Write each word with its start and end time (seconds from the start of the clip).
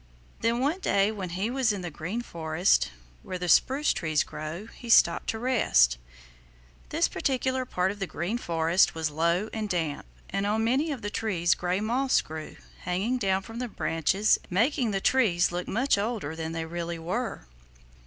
Then 0.39 0.59
one 0.61 0.79
day 0.79 1.11
when 1.11 1.29
he 1.29 1.51
was 1.51 1.71
in 1.71 1.81
the 1.81 1.91
Green 1.91 2.23
Forest 2.23 2.89
where 3.21 3.37
the 3.37 3.47
spruce 3.47 3.93
trees 3.93 4.23
grow, 4.23 4.65
he 4.65 4.89
stopped 4.89 5.29
to 5.29 5.37
rest. 5.37 5.99
This 6.89 7.07
particular 7.07 7.65
part 7.65 7.91
of 7.91 7.99
the 7.99 8.07
Green 8.07 8.39
Forest 8.39 8.95
was 8.95 9.11
low 9.11 9.47
and 9.53 9.69
damp, 9.69 10.07
and 10.31 10.47
on 10.47 10.63
many 10.63 10.91
of 10.91 11.03
the 11.03 11.11
trees 11.11 11.53
gray 11.53 11.79
moss 11.81 12.21
grew, 12.21 12.55
hanging 12.79 13.19
down 13.19 13.43
from 13.43 13.59
the 13.59 13.67
branches 13.67 14.39
and 14.41 14.51
making 14.51 14.89
the 14.89 15.01
trees 15.01 15.51
look 15.51 15.67
much 15.67 15.99
older 15.99 16.35
than 16.35 16.51
they 16.53 16.65
really 16.65 16.97
were. 16.97 17.45